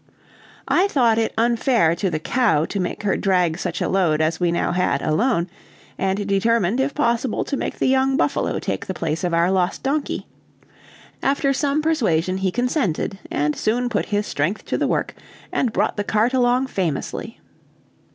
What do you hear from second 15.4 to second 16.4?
and brought the cart